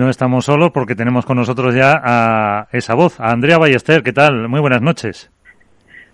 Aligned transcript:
No 0.00 0.08
estamos 0.08 0.46
solos 0.46 0.70
porque 0.72 0.94
tenemos 0.94 1.26
con 1.26 1.36
nosotros 1.36 1.74
ya 1.74 2.00
a 2.02 2.68
esa 2.72 2.94
voz, 2.94 3.20
a 3.20 3.32
Andrea 3.32 3.58
Ballester. 3.58 4.02
¿Qué 4.02 4.14
tal? 4.14 4.48
Muy 4.48 4.58
buenas 4.58 4.80
noches. 4.80 5.30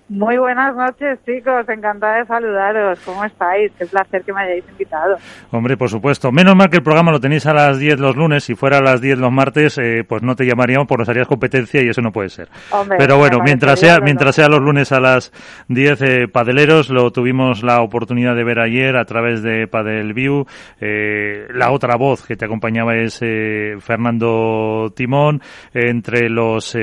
Muy 0.08 0.38
buenas 0.38 0.76
noches, 0.76 1.18
chicos. 1.26 1.68
Encantada 1.68 2.18
de 2.18 2.26
saludaros. 2.26 3.00
¿Cómo 3.04 3.24
estáis? 3.24 3.72
Qué 3.76 3.86
placer 3.86 4.22
que 4.22 4.32
me 4.32 4.42
hayáis 4.42 4.64
invitado. 4.70 5.16
Hombre, 5.50 5.76
por 5.76 5.90
supuesto. 5.90 6.30
Menos 6.30 6.54
mal 6.54 6.70
que 6.70 6.76
el 6.76 6.84
programa 6.84 7.10
lo 7.10 7.18
tenéis 7.18 7.44
a 7.46 7.52
las 7.52 7.80
10 7.80 7.98
los 7.98 8.14
lunes. 8.14 8.44
Si 8.44 8.54
fuera 8.54 8.78
a 8.78 8.80
las 8.80 9.00
10 9.00 9.18
los 9.18 9.32
martes, 9.32 9.78
eh, 9.78 10.04
pues 10.08 10.22
no 10.22 10.36
te 10.36 10.46
llamaríamos 10.46 10.86
porque 10.86 11.00
nos 11.00 11.08
harías 11.08 11.26
competencia 11.26 11.82
y 11.82 11.88
eso 11.88 12.02
no 12.02 12.12
puede 12.12 12.28
ser. 12.28 12.48
Pero 12.96 13.18
bueno, 13.18 13.40
mientras 13.42 13.80
sea, 13.80 13.98
mientras 13.98 14.36
sea 14.36 14.48
los 14.48 14.60
lunes 14.60 14.92
a 14.92 15.00
las 15.00 15.32
10, 15.68 16.02
eh, 16.02 16.28
Padeleros, 16.28 16.88
lo 16.88 17.10
tuvimos 17.10 17.64
la 17.64 17.82
oportunidad 17.82 18.36
de 18.36 18.44
ver 18.44 18.60
ayer 18.60 18.96
a 18.96 19.06
través 19.06 19.42
de 19.42 19.66
Padel 19.66 20.14
View. 20.14 20.46
Eh, 20.80 21.48
la 21.52 21.72
otra 21.72 21.96
voz 21.96 22.24
que 22.24 22.36
te 22.36 22.44
acompañaba 22.44 22.94
es 22.94 23.18
eh, 23.22 23.76
Fernando 23.80 24.92
Timón. 24.94 25.42
entre 25.74 26.28
los 26.28 26.76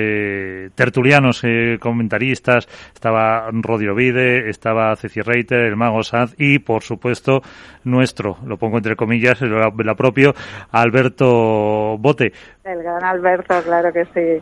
tertulianos, 0.76 1.42
comentaristas, 1.80 2.68
estaba 2.94 3.13
estaba 3.14 3.52
Rodio 3.54 3.94
Vide, 3.94 4.50
estaba 4.50 4.96
Ceci 4.96 5.22
Reiter, 5.22 5.60
el 5.60 5.76
Mago 5.76 6.02
Sanz 6.02 6.34
y, 6.40 6.58
por 6.60 6.82
supuesto, 6.82 7.44
nuestro, 7.84 8.38
lo 8.46 8.58
pongo 8.58 8.78
entre 8.78 8.96
comillas, 8.96 9.40
la 9.42 9.96
propio, 9.96 10.34
Alberto 10.72 11.98
Bote. 12.00 12.34
El 12.64 12.82
gran 12.82 13.04
Alberto, 13.04 13.62
claro 13.62 13.92
que 13.92 14.06
sí. 14.06 14.42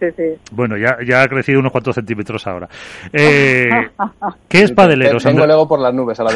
Sí, 0.00 0.06
sí, 0.16 0.40
Bueno, 0.50 0.76
ya, 0.76 0.98
ya 1.06 1.22
ha 1.22 1.28
crecido 1.28 1.60
unos 1.60 1.70
cuantos 1.70 1.94
centímetros 1.94 2.44
ahora. 2.48 2.68
Eh, 3.12 3.70
¿Qué 4.48 4.62
es 4.62 4.72
Padeleros? 4.72 5.22
Tengo 5.22 5.46
luego 5.46 5.68
por 5.68 5.78
las 5.78 5.94
nubes 5.94 6.18
a 6.18 6.24
la 6.24 6.32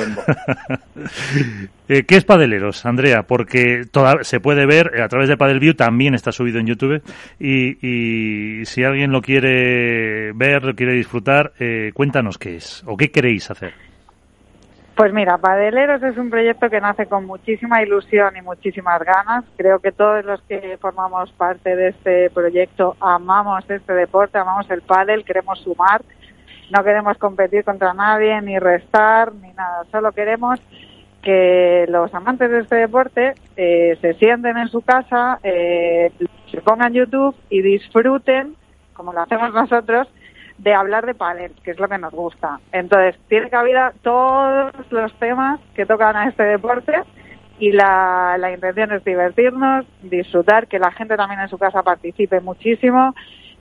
eh, 1.89 2.05
¿Qué 2.05 2.17
es 2.17 2.25
Padeleros, 2.25 2.87
Andrea? 2.87 3.25
Porque 3.25 3.83
toda, 3.91 4.23
se 4.23 4.39
puede 4.39 4.65
ver 4.65 5.03
a 5.03 5.09
través 5.09 5.29
de 5.29 5.37
Padelview, 5.37 5.75
también 5.75 6.15
está 6.15 6.31
subido 6.31 6.61
en 6.61 6.67
YouTube. 6.67 7.03
Y, 7.41 7.85
y 7.85 8.65
si 8.67 8.85
alguien 8.85 9.11
lo 9.11 9.21
quiere 9.21 10.31
ver, 10.35 10.63
lo 10.63 10.75
quiere 10.77 10.93
disfrutar, 10.93 11.53
eh, 11.59 11.91
cuéntanos 11.95 12.39
qué 12.39 12.57
es 12.57 12.85
o 12.87 12.97
qué 12.97 13.11
queréis 13.11 13.51
hacer. 13.51 13.75
Pues 14.97 15.13
mira, 15.13 15.39
Padeleros 15.39 16.01
es 16.05 16.17
un 16.17 16.31
proyecto 16.31 16.71
que 16.71 16.81
nace 16.81 17.07
con 17.07 17.27
muchísima 17.27 17.83
ilusión 17.83 18.37
y 18.37 18.43
muchísimas 18.43 19.03
ganas. 19.03 19.45
Creo 19.57 19.81
que 19.81 19.91
todos 19.91 20.25
los 20.25 20.41
que 20.43 20.79
formamos 20.81 21.33
parte 21.33 21.75
de 21.75 21.89
este 21.89 22.31
proyecto 22.31 22.97
amamos 23.01 23.69
este 23.69 23.93
deporte, 23.93 24.39
amamos 24.39 24.71
el 24.71 24.83
pádel, 24.83 25.25
queremos 25.25 25.59
sumar, 25.61 26.03
no 26.71 26.85
queremos 26.85 27.19
competir 27.19 27.65
contra 27.65 27.93
nadie, 27.93 28.41
ni 28.41 28.57
restar, 28.61 29.33
ni 29.35 29.53
nada. 29.55 29.83
Solo 29.91 30.13
queremos 30.13 30.61
que 31.23 31.87
los 31.89 32.15
amantes 32.15 32.49
de 32.49 32.61
este 32.61 32.77
deporte 32.77 33.35
eh, 33.57 33.99
se 34.01 34.15
sienten 34.15 34.57
en 34.59 34.69
su 34.69 34.81
casa, 34.83 35.41
eh, 35.43 36.13
se 36.53 36.61
pongan 36.61 36.93
YouTube 36.93 37.35
y 37.51 37.63
disfruten, 37.63 38.55
como 38.93 39.13
lo 39.13 39.23
hacemos 39.23 39.53
nosotros, 39.55 40.07
de 40.59 40.75
hablar 40.75 41.07
de 41.07 41.15
pádel, 41.15 41.53
que 41.63 41.73
es 41.73 41.79
lo 41.79 41.89
que 41.89 41.99
nos 41.99 42.13
gusta. 42.13 42.61
Entonces, 42.73 43.17
tiene 43.29 43.51
cabida 43.51 43.93
todos 44.03 44.73
los 44.91 45.13
temas 45.19 45.61
que 45.75 45.87
tocan 45.87 46.17
a 46.17 46.29
este 46.29 46.45
deporte 46.45 47.03
y 47.59 47.73
la, 47.73 48.37
la 48.39 48.53
intención 48.53 48.93
es 48.93 49.05
divertirnos, 49.05 49.87
disfrutar, 50.03 50.67
que 50.67 50.79
la 50.79 50.93
gente 50.93 51.17
también 51.17 51.41
en 51.41 51.49
su 51.49 51.59
casa 51.59 51.83
participe 51.83 52.41
muchísimo, 52.41 53.15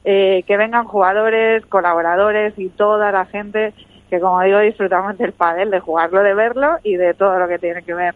eh, 0.03 0.43
que 0.47 0.57
vengan 0.57 0.85
jugadores, 0.85 1.65
colaboradores 1.67 2.53
y 2.57 2.69
toda 2.69 3.11
la 3.11 3.25
gente 3.25 3.73
que, 4.09 4.19
como 4.19 4.41
digo, 4.41 4.59
disfrutamos 4.59 5.17
del 5.17 5.31
pádel, 5.33 5.71
de 5.71 5.79
jugarlo, 5.79 6.21
de 6.21 6.33
verlo 6.33 6.77
y 6.83 6.97
de 6.97 7.13
todo 7.13 7.39
lo 7.39 7.47
que 7.47 7.59
tiene 7.59 7.83
que 7.83 7.93
ver. 7.93 8.13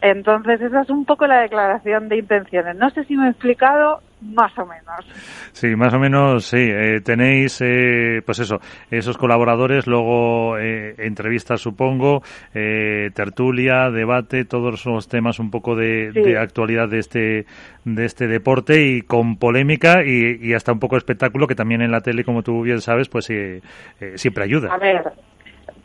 Entonces, 0.00 0.60
esa 0.60 0.82
es 0.82 0.90
un 0.90 1.04
poco 1.04 1.26
la 1.26 1.40
declaración 1.40 2.08
de 2.08 2.18
intenciones. 2.18 2.76
No 2.76 2.90
sé 2.90 3.04
si 3.04 3.16
me 3.16 3.26
he 3.26 3.30
explicado, 3.30 4.00
más 4.20 4.56
o 4.58 4.66
menos. 4.66 5.04
Sí, 5.52 5.74
más 5.76 5.94
o 5.94 5.98
menos, 5.98 6.44
sí. 6.44 6.58
Eh, 6.58 7.00
tenéis, 7.04 7.60
eh, 7.60 8.20
pues 8.24 8.40
eso, 8.40 8.58
esos 8.90 9.16
colaboradores, 9.16 9.86
luego 9.86 10.58
eh, 10.58 10.94
entrevistas, 10.98 11.60
supongo, 11.60 12.22
tertulia, 12.52 13.90
debate, 13.90 14.44
todos 14.44 14.84
los 14.86 15.08
temas 15.08 15.38
un 15.38 15.50
poco 15.50 15.76
de, 15.76 16.36
actualidad 16.38 16.88
de 16.88 16.98
este, 16.98 17.46
de 17.84 18.04
este 18.04 18.26
deporte 18.26 18.82
y 18.82 19.02
con 19.02 19.36
polémica 19.36 20.04
y, 20.04 20.52
hasta 20.54 20.72
un 20.72 20.80
poco 20.80 20.96
de 20.96 20.98
espectáculo 20.98 21.46
que 21.46 21.54
también 21.54 21.82
en 21.82 21.90
la 21.90 22.00
tele, 22.00 22.24
como 22.24 22.42
tú 22.42 22.62
bien 22.62 22.80
sabes, 22.80 23.08
pues 23.08 23.26
siempre 24.16 24.44
ayuda. 24.44 24.72
A 24.72 24.78
ver, 24.78 25.12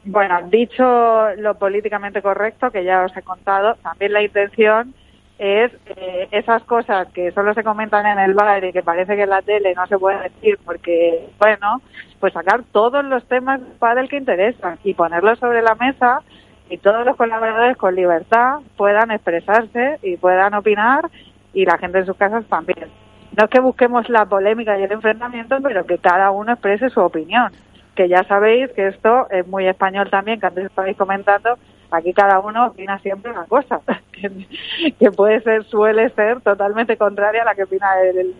bueno, 0.05 0.39
dicho 0.50 1.35
lo 1.38 1.55
políticamente 1.55 2.21
correcto, 2.21 2.71
que 2.71 2.83
ya 2.83 3.03
os 3.05 3.15
he 3.15 3.21
contado, 3.21 3.75
también 3.75 4.13
la 4.13 4.23
intención 4.23 4.94
es 5.39 5.71
eh, 5.88 6.27
esas 6.31 6.63
cosas 6.63 7.07
que 7.09 7.31
solo 7.31 7.53
se 7.53 7.63
comentan 7.63 8.05
en 8.05 8.19
el 8.19 8.33
bar 8.33 8.63
y 8.63 8.71
que 8.71 8.83
parece 8.83 9.16
que 9.16 9.23
en 9.23 9.29
la 9.29 9.41
tele 9.41 9.73
no 9.75 9.85
se 9.88 9.97
puede 9.97 10.21
decir 10.23 10.59
porque, 10.63 11.29
bueno, 11.39 11.81
pues 12.19 12.33
sacar 12.33 12.63
todos 12.71 13.03
los 13.03 13.25
temas 13.27 13.59
del 13.95 14.09
que 14.09 14.17
interesan 14.17 14.77
y 14.83 14.94
ponerlos 14.94 15.39
sobre 15.39 15.61
la 15.61 15.75
mesa 15.75 16.21
y 16.69 16.77
todos 16.77 17.05
los 17.05 17.17
colaboradores 17.17 17.77
con 17.77 17.95
libertad 17.95 18.59
puedan 18.77 19.11
expresarse 19.11 19.99
y 20.01 20.17
puedan 20.17 20.53
opinar 20.53 21.09
y 21.53 21.65
la 21.65 21.77
gente 21.77 22.00
en 22.00 22.05
sus 22.05 22.17
casas 22.17 22.45
también. 22.45 22.89
No 23.38 23.45
es 23.45 23.50
que 23.50 23.59
busquemos 23.59 24.09
la 24.09 24.25
polémica 24.25 24.77
y 24.77 24.83
el 24.83 24.91
enfrentamiento, 24.91 25.57
pero 25.61 25.85
que 25.85 25.97
cada 25.97 26.31
uno 26.31 26.53
exprese 26.53 26.89
su 26.89 27.00
opinión. 27.00 27.51
Que 27.95 28.07
ya 28.07 28.23
sabéis 28.23 28.71
que 28.71 28.88
esto 28.88 29.27
es 29.29 29.47
muy 29.47 29.67
español 29.67 30.09
también, 30.09 30.39
que 30.39 30.47
antes 30.47 30.65
estabais 30.65 30.95
comentando, 30.97 31.57
Aquí 31.94 32.12
cada 32.12 32.40
uno 32.40 32.66
opina 32.66 32.98
siempre 33.00 33.30
una 33.30 33.46
cosa, 33.46 33.80
que, 35.00 35.12
puede 35.12 35.42
ser, 35.42 35.64
suele 35.66 36.09
ser 36.09 36.42
totalmente 36.42 36.98
contraria 36.98 37.44
a 37.44 37.46
la 37.46 37.54
que 37.54 37.66
opina 37.66 37.88
el, 38.02 38.34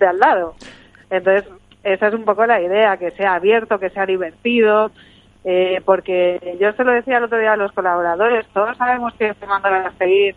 de 0.00 0.06
al 0.06 0.18
lado. 0.18 0.56
Entonces, 1.08 1.48
esa 1.84 2.08
es 2.08 2.14
un 2.14 2.24
poco 2.24 2.44
la 2.46 2.60
idea, 2.60 2.96
que 2.96 3.12
sea 3.12 3.34
abierto, 3.34 3.78
que 3.78 3.90
sea 3.90 4.06
divertido, 4.06 4.90
eh, 5.44 5.80
porque 5.84 6.56
yo 6.60 6.72
se 6.72 6.82
lo 6.82 6.90
decía 6.90 7.18
el 7.18 7.24
otro 7.24 7.38
día 7.38 7.52
a 7.52 7.56
los 7.56 7.70
colaboradores, 7.70 8.44
todos 8.52 8.76
sabemos 8.76 9.14
que 9.14 9.34
Fernando 9.34 9.68
a 9.68 9.92
seguir 9.96 10.34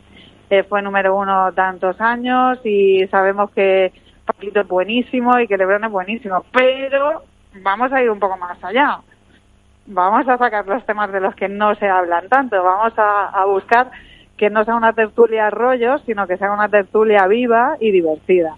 eh, 0.52 0.62
fue 0.62 0.84
número 0.84 1.16
uno 1.16 1.52
tantos 1.53 2.00
años 2.00 2.59
y 2.64 3.08
sabemos 3.08 3.50
que 3.50 3.91
Paquito 4.28 4.62
es 4.62 4.68
buenísimo 4.68 5.40
y 5.40 5.47
que 5.47 5.58
Lebron 5.58 5.85
es 5.85 5.91
buenísimo, 5.91 6.46
pero 6.52 7.24
vamos 7.64 7.91
a 7.91 8.03
ir 8.03 8.12
un 8.12 8.20
poco 8.20 8.38
más 8.38 8.64
allá 8.64 9.00
vamos 9.85 10.27
a 10.27 10.38
sacar 10.38 10.67
los 10.67 10.85
temas 10.85 11.11
de 11.11 11.19
los 11.19 11.35
que 11.35 11.49
no 11.49 11.75
se 11.75 11.88
hablan 11.88 12.27
tanto, 12.29 12.61
vamos 12.63 12.94
a, 12.97 13.45
buscar 13.45 13.91
que 14.38 14.49
no 14.49 14.63
sea 14.66 14.75
una 14.75 14.94
tertulia 14.94 15.49
rollo, 15.49 15.97
sino 15.99 16.27
que 16.27 16.38
sea 16.38 16.51
una 16.51 16.69
tertulia 16.69 17.27
viva 17.27 17.77
y 17.79 17.91
divertida. 17.91 18.55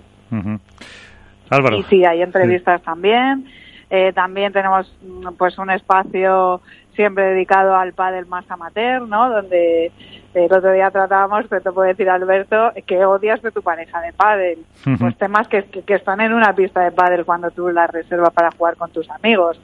Álvaro. 1.50 1.78
Y 1.78 1.84
sí, 1.84 2.06
hay 2.06 2.22
entrevistas 2.22 2.82
también. 2.82 3.46
Eh, 3.90 4.14
también 4.14 4.52
tenemos 4.52 4.92
pues 5.38 5.58
un 5.60 5.70
espacio 5.70 6.62
siempre 6.96 7.26
dedicado 7.26 7.76
al 7.76 7.94
pádel 7.94 8.26
más 8.26 8.50
amateur, 8.50 9.08
¿no? 9.08 9.30
Donde 9.30 9.92
el 10.34 10.52
otro 10.52 10.72
día 10.72 10.90
tratábamos, 10.92 11.48
te 11.48 11.60
puedo 11.62 11.88
decir 11.88 12.10
Alberto, 12.10 12.72
que 12.86 13.06
odias 13.06 13.42
de 13.42 13.52
tu 13.52 13.62
pareja 13.62 14.02
de 14.02 14.12
pádel. 14.14 14.60
Pues 15.00 15.18
temas 15.18 15.48
que, 15.48 15.64
que, 15.64 15.94
están 15.94 16.20
en 16.22 16.34
una 16.34 16.54
pista 16.54 16.82
de 16.82 16.92
pádel 16.92 17.26
cuando 17.26 17.52
tú 17.52 17.70
la 17.70 17.88
reservas 17.88 18.34
para 18.34 18.52
jugar 18.52 18.76
con 18.76 18.92
tus 18.92 19.10
amigos. 19.10 19.60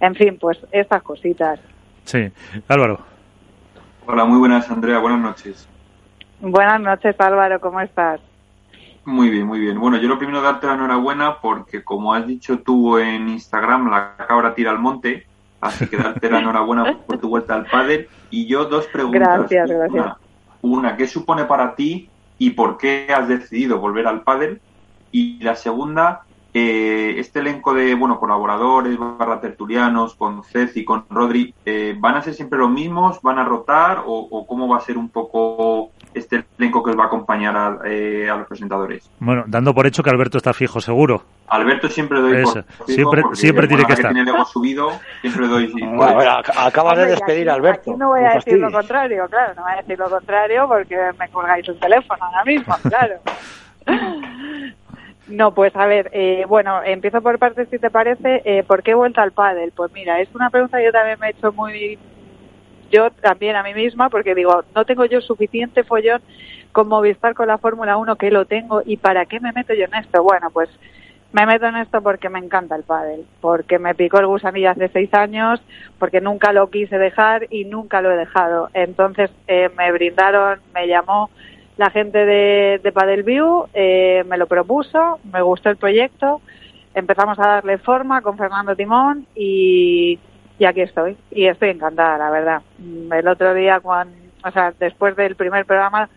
En 0.00 0.14
fin, 0.14 0.38
pues 0.40 0.58
estas 0.72 1.02
cositas. 1.02 1.60
Sí, 2.04 2.30
Álvaro. 2.68 3.00
Hola, 4.06 4.24
muy 4.24 4.38
buenas, 4.38 4.70
Andrea. 4.70 4.98
Buenas 4.98 5.20
noches. 5.20 5.68
Buenas 6.40 6.80
noches, 6.80 7.14
Álvaro. 7.18 7.60
¿Cómo 7.60 7.80
estás? 7.80 8.20
Muy 9.04 9.30
bien, 9.30 9.46
muy 9.46 9.60
bien. 9.60 9.78
Bueno, 9.78 9.98
yo 9.98 10.08
lo 10.08 10.18
primero 10.18 10.40
darte 10.40 10.66
la 10.66 10.74
enhorabuena 10.74 11.38
porque, 11.40 11.84
como 11.84 12.14
has 12.14 12.26
dicho 12.26 12.60
tú 12.60 12.98
en 12.98 13.28
Instagram, 13.28 13.90
la 13.90 14.16
cabra 14.16 14.54
tira 14.54 14.70
al 14.70 14.78
monte. 14.78 15.26
Así 15.60 15.86
que 15.86 15.98
darte 15.98 16.30
la 16.30 16.38
enhorabuena 16.40 16.96
por 17.06 17.18
tu 17.18 17.28
vuelta 17.28 17.54
al 17.54 17.66
pádel. 17.66 18.08
Y 18.30 18.46
yo 18.46 18.64
dos 18.64 18.86
preguntas. 18.86 19.38
Gracias, 19.50 19.70
gracias. 19.70 20.16
Una, 20.62 20.96
¿qué 20.96 21.06
supone 21.06 21.44
para 21.44 21.74
ti 21.74 22.08
y 22.38 22.50
por 22.50 22.78
qué 22.78 23.08
has 23.14 23.28
decidido 23.28 23.78
volver 23.78 24.06
al 24.06 24.22
pádel? 24.22 24.60
Y 25.12 25.42
la 25.42 25.56
segunda, 25.56 26.22
eh, 26.52 27.14
este 27.18 27.38
elenco 27.38 27.72
de 27.74 27.94
bueno 27.94 28.18
colaboradores, 28.18 28.98
barra 28.98 29.40
tertulianos, 29.40 30.14
con 30.14 30.42
Ceci, 30.42 30.84
con 30.84 31.04
Rodri, 31.08 31.54
eh, 31.64 31.94
¿van 31.98 32.16
a 32.16 32.22
ser 32.22 32.34
siempre 32.34 32.58
los 32.58 32.70
mismos? 32.70 33.20
¿Van 33.22 33.38
a 33.38 33.44
rotar? 33.44 34.02
¿O, 34.04 34.46
cómo 34.46 34.66
va 34.66 34.78
a 34.78 34.80
ser 34.80 34.98
un 34.98 35.10
poco 35.10 35.90
este 36.12 36.44
elenco 36.58 36.82
que 36.82 36.90
os 36.90 36.98
va 36.98 37.04
a 37.04 37.06
acompañar 37.06 37.56
a, 37.56 37.78
eh, 37.84 38.26
los 38.26 38.48
presentadores? 38.48 39.08
Bueno, 39.20 39.44
dando 39.46 39.72
por 39.72 39.86
hecho 39.86 40.02
que 40.02 40.10
Alberto 40.10 40.38
está 40.38 40.52
fijo, 40.52 40.80
seguro. 40.80 41.22
Alberto 41.48 41.88
siempre 41.88 42.20
doy 42.20 42.42
por 42.42 42.64
siempre, 42.86 43.22
siempre 43.34 43.68
tiene 43.68 43.84
que 43.84 43.92
estar. 43.92 44.12
Tiene 44.12 44.32
subido, 44.44 44.90
siempre 45.20 45.46
doy. 45.46 45.72
acabas 46.56 46.98
de 46.98 47.06
despedir 47.06 47.50
a 47.50 47.54
Alberto. 47.54 47.96
no 47.96 48.08
voy 48.08 48.24
a 48.24 48.34
decir 48.34 48.58
lo 48.58 48.72
contrario, 48.72 49.26
claro, 49.28 49.54
no 49.54 49.62
voy 49.62 49.72
a 49.72 49.76
decir 49.76 49.98
lo 49.98 50.10
contrario 50.10 50.66
porque 50.66 50.96
me 51.18 51.28
colgáis 51.28 51.68
un 51.68 51.78
teléfono 51.78 52.24
ahora 52.24 52.44
mismo, 52.44 52.74
claro. 52.88 53.20
No, 55.30 55.54
pues 55.54 55.74
a 55.76 55.86
ver, 55.86 56.10
eh, 56.12 56.44
bueno, 56.48 56.82
empiezo 56.82 57.22
por 57.22 57.38
partes 57.38 57.68
si 57.70 57.78
te 57.78 57.88
parece. 57.88 58.42
Eh, 58.44 58.64
¿Por 58.64 58.82
qué 58.82 58.90
he 58.90 58.94
vuelto 58.94 59.20
al 59.20 59.30
pádel? 59.32 59.72
Pues 59.74 59.92
mira, 59.92 60.20
es 60.20 60.28
una 60.34 60.50
pregunta 60.50 60.78
que 60.78 60.86
yo 60.86 60.92
también 60.92 61.18
me 61.20 61.28
he 61.28 61.30
hecho 61.30 61.52
muy, 61.52 61.98
yo 62.90 63.10
también 63.12 63.54
a 63.54 63.62
mí 63.62 63.72
misma, 63.72 64.10
porque 64.10 64.34
digo, 64.34 64.64
no 64.74 64.84
tengo 64.84 65.04
yo 65.04 65.20
suficiente 65.20 65.84
follón 65.84 66.20
con 66.72 66.88
Movistar 66.88 67.34
con 67.34 67.46
la 67.46 67.58
Fórmula 67.58 67.96
1 67.96 68.16
que 68.16 68.30
lo 68.30 68.44
tengo 68.44 68.82
y 68.84 68.96
para 68.96 69.26
qué 69.26 69.38
me 69.38 69.52
meto 69.52 69.72
yo 69.72 69.84
en 69.84 69.94
esto. 69.94 70.22
Bueno, 70.22 70.50
pues 70.50 70.68
me 71.32 71.46
meto 71.46 71.66
en 71.66 71.76
esto 71.76 72.02
porque 72.02 72.28
me 72.28 72.40
encanta 72.40 72.74
el 72.74 72.82
pádel, 72.82 73.24
porque 73.40 73.78
me 73.78 73.94
picó 73.94 74.18
el 74.18 74.26
gusanillo 74.26 74.70
hace 74.70 74.88
seis 74.88 75.14
años, 75.14 75.62
porque 76.00 76.20
nunca 76.20 76.52
lo 76.52 76.70
quise 76.70 76.98
dejar 76.98 77.46
y 77.50 77.66
nunca 77.66 78.02
lo 78.02 78.10
he 78.10 78.16
dejado. 78.16 78.68
Entonces 78.74 79.30
eh, 79.46 79.70
me 79.78 79.92
brindaron, 79.92 80.58
me 80.74 80.88
llamó 80.88 81.30
la 81.80 81.88
gente 81.88 82.26
de, 82.26 82.78
de 82.82 82.92
Padel 82.92 83.22
View, 83.22 83.64
eh, 83.72 84.22
me 84.28 84.36
lo 84.36 84.46
propuso, 84.46 85.18
me 85.32 85.40
gustó 85.40 85.70
el 85.70 85.78
proyecto, 85.78 86.42
empezamos 86.92 87.38
a 87.38 87.48
darle 87.48 87.78
forma 87.78 88.20
con 88.20 88.36
Fernando 88.36 88.76
Timón 88.76 89.26
y, 89.34 90.18
y 90.58 90.64
aquí 90.66 90.82
estoy. 90.82 91.16
Y 91.30 91.46
estoy 91.46 91.70
encantada, 91.70 92.18
la 92.18 92.30
verdad. 92.30 92.62
El 92.78 93.26
otro 93.26 93.54
día, 93.54 93.80
cuando, 93.80 94.14
o 94.44 94.50
sea, 94.50 94.74
después 94.78 95.16
del 95.16 95.36
primer 95.36 95.64
programa, 95.64 96.10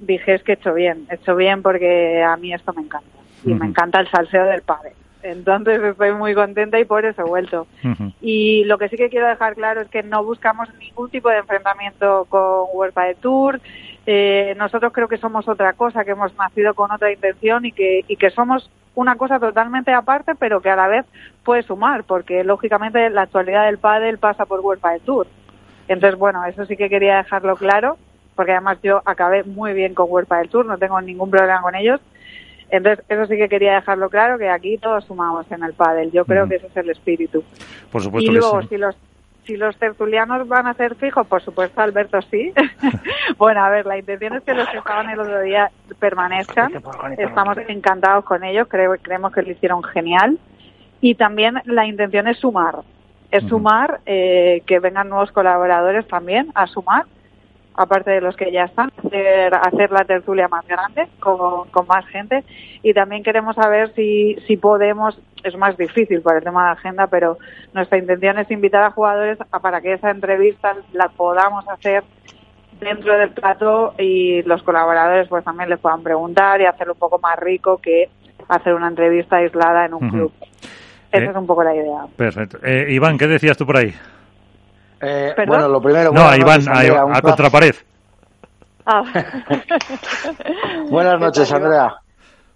dije 0.00 0.34
es 0.34 0.42
que 0.42 0.52
he 0.52 0.54
hecho 0.56 0.74
bien, 0.74 1.06
he 1.08 1.14
hecho 1.14 1.36
bien 1.36 1.62
porque 1.62 2.20
a 2.24 2.36
mí 2.36 2.52
esto 2.52 2.72
me 2.72 2.82
encanta 2.82 3.06
y 3.44 3.54
me 3.54 3.66
encanta 3.66 4.00
el 4.00 4.08
salseo 4.08 4.44
del 4.46 4.62
padre. 4.62 4.94
Entonces 5.22 5.80
estoy 5.82 6.12
muy 6.14 6.34
contenta 6.34 6.80
y 6.80 6.84
por 6.84 7.04
eso 7.04 7.22
he 7.22 7.28
vuelto. 7.28 7.66
Y 8.20 8.64
lo 8.64 8.76
que 8.78 8.88
sí 8.88 8.96
que 8.96 9.08
quiero 9.08 9.28
dejar 9.28 9.54
claro 9.54 9.82
es 9.82 9.88
que 9.88 10.02
no 10.02 10.24
buscamos 10.24 10.68
ningún 10.78 11.10
tipo 11.10 11.28
de 11.28 11.38
enfrentamiento 11.38 12.26
con 12.28 12.64
World 12.72 12.94
de 12.94 13.14
Tour. 13.20 13.60
Eh, 14.12 14.56
nosotros 14.56 14.92
creo 14.92 15.06
que 15.06 15.18
somos 15.18 15.46
otra 15.46 15.74
cosa, 15.74 16.04
que 16.04 16.10
hemos 16.10 16.36
nacido 16.36 16.74
con 16.74 16.90
otra 16.90 17.12
intención 17.12 17.64
y 17.64 17.70
que, 17.70 18.04
y 18.08 18.16
que 18.16 18.30
somos 18.30 18.68
una 18.96 19.14
cosa 19.14 19.38
totalmente 19.38 19.92
aparte, 19.92 20.34
pero 20.34 20.60
que 20.60 20.68
a 20.68 20.74
la 20.74 20.88
vez 20.88 21.06
puede 21.44 21.62
sumar, 21.62 22.02
porque 22.02 22.42
lógicamente 22.42 23.08
la 23.08 23.22
actualidad 23.22 23.66
del 23.66 23.78
pádel 23.78 24.18
pasa 24.18 24.46
por 24.46 24.58
World 24.58 24.82
de 24.82 24.98
Tour. 24.98 25.28
Entonces, 25.86 26.18
bueno, 26.18 26.44
eso 26.44 26.66
sí 26.66 26.76
que 26.76 26.88
quería 26.88 27.18
dejarlo 27.18 27.54
claro, 27.54 27.98
porque 28.34 28.50
además 28.50 28.78
yo 28.82 29.00
acabé 29.04 29.44
muy 29.44 29.74
bien 29.74 29.94
con 29.94 30.10
World 30.10 30.28
del 30.28 30.48
Tour, 30.48 30.66
no 30.66 30.76
tengo 30.76 31.00
ningún 31.00 31.30
problema 31.30 31.62
con 31.62 31.76
ellos 31.76 32.00
entonces, 32.70 33.04
eso 33.08 33.26
sí 33.26 33.36
que 33.36 33.48
quería 33.48 33.74
dejarlo 33.74 34.08
claro, 34.08 34.38
que 34.38 34.48
aquí 34.48 34.78
todos 34.78 35.04
sumamos 35.04 35.50
en 35.50 35.64
el 35.64 35.72
pádel. 35.74 36.12
Yo 36.12 36.24
creo 36.24 36.48
que 36.48 36.56
ese 36.56 36.68
es 36.68 36.76
el 36.76 36.90
espíritu. 36.90 37.42
Por 37.90 38.02
supuesto 38.02 38.30
y 38.30 38.34
luego, 38.34 38.62
si 38.62 38.76
los 38.76 38.96
si 39.50 39.56
los 39.56 39.76
tertulianos 39.78 40.46
van 40.46 40.68
a 40.68 40.74
ser 40.74 40.94
fijos, 40.94 41.26
por 41.26 41.42
supuesto, 41.42 41.80
Alberto 41.80 42.22
sí. 42.22 42.52
bueno, 43.36 43.64
a 43.64 43.68
ver, 43.68 43.84
la 43.84 43.98
intención 43.98 44.34
es 44.34 44.44
que 44.44 44.54
los 44.54 44.68
que 44.68 44.78
estaban 44.78 45.10
el 45.10 45.18
otro 45.18 45.40
día 45.40 45.72
permanezcan. 45.98 46.72
Estamos 47.18 47.58
encantados 47.66 48.24
con 48.24 48.44
ellos, 48.44 48.68
creo, 48.68 48.94
creemos 49.02 49.32
que 49.32 49.42
lo 49.42 49.50
hicieron 49.50 49.82
genial. 49.82 50.38
Y 51.00 51.16
también 51.16 51.60
la 51.64 51.84
intención 51.84 52.28
es 52.28 52.38
sumar. 52.38 52.76
Es 53.32 53.42
sumar, 53.48 54.00
eh, 54.06 54.62
que 54.66 54.78
vengan 54.78 55.08
nuevos 55.08 55.32
colaboradores 55.32 56.06
también 56.06 56.52
a 56.54 56.68
sumar 56.68 57.06
aparte 57.74 58.10
de 58.10 58.20
los 58.20 58.36
que 58.36 58.52
ya 58.52 58.64
están, 58.64 58.90
hacer, 59.04 59.54
hacer 59.54 59.90
la 59.90 60.04
tertulia 60.04 60.48
más 60.48 60.66
grande, 60.66 61.08
con, 61.18 61.68
con, 61.70 61.86
más 61.86 62.06
gente. 62.06 62.44
Y 62.82 62.92
también 62.92 63.22
queremos 63.22 63.56
saber 63.56 63.92
si, 63.94 64.36
si 64.46 64.56
podemos, 64.56 65.18
es 65.44 65.56
más 65.56 65.76
difícil 65.76 66.20
por 66.20 66.36
el 66.36 66.44
tema 66.44 66.66
de 66.66 66.72
agenda, 66.72 67.06
pero 67.06 67.38
nuestra 67.72 67.98
intención 67.98 68.38
es 68.38 68.50
invitar 68.50 68.82
a 68.82 68.90
jugadores 68.90 69.38
a, 69.50 69.60
para 69.60 69.80
que 69.80 69.94
esa 69.94 70.10
entrevista 70.10 70.76
la 70.92 71.08
podamos 71.08 71.66
hacer 71.68 72.04
dentro 72.80 73.16
del 73.16 73.30
plato 73.30 73.94
y 73.98 74.42
los 74.42 74.62
colaboradores 74.62 75.28
pues 75.28 75.44
también 75.44 75.68
les 75.68 75.78
puedan 75.78 76.02
preguntar 76.02 76.60
y 76.60 76.64
hacerlo 76.64 76.94
un 76.94 76.98
poco 76.98 77.18
más 77.18 77.38
rico 77.38 77.76
que 77.76 78.08
hacer 78.48 78.74
una 78.74 78.88
entrevista 78.88 79.36
aislada 79.36 79.84
en 79.84 79.94
un 79.94 80.10
club. 80.10 80.32
Esa 81.12 81.24
eh, 81.24 81.30
es 81.30 81.36
un 81.36 81.46
poco 81.46 81.62
la 81.62 81.74
idea. 81.74 82.06
Perfecto. 82.16 82.58
Eh, 82.62 82.86
Iván, 82.90 83.18
¿qué 83.18 83.26
decías 83.26 83.56
tú 83.56 83.66
por 83.66 83.76
ahí? 83.76 83.92
Eh, 85.00 85.34
bueno, 85.46 85.68
lo 85.68 85.80
primero. 85.80 86.12
No, 86.12 86.34
Iván, 86.34 86.68
a, 86.68 87.16
a 87.16 87.22
contrapared. 87.22 87.74
Ah. 88.86 89.02
Buenas 90.90 91.20
noches, 91.20 91.52
Andrea. 91.52 91.94